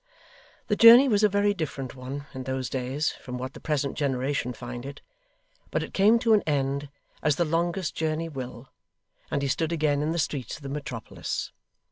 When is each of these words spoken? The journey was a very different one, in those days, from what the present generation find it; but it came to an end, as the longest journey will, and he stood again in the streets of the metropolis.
The 0.65 0.75
journey 0.75 1.07
was 1.07 1.23
a 1.23 1.29
very 1.29 1.53
different 1.53 1.93
one, 1.93 2.25
in 2.33 2.45
those 2.45 2.71
days, 2.71 3.11
from 3.11 3.37
what 3.37 3.53
the 3.53 3.59
present 3.59 3.95
generation 3.95 4.51
find 4.51 4.83
it; 4.83 4.99
but 5.69 5.83
it 5.83 5.93
came 5.93 6.17
to 6.25 6.33
an 6.33 6.41
end, 6.47 6.89
as 7.21 7.35
the 7.35 7.45
longest 7.45 7.93
journey 7.93 8.27
will, 8.27 8.69
and 9.29 9.43
he 9.43 9.47
stood 9.47 9.71
again 9.71 10.01
in 10.01 10.11
the 10.11 10.17
streets 10.17 10.57
of 10.57 10.63
the 10.63 10.69
metropolis. 10.69 11.51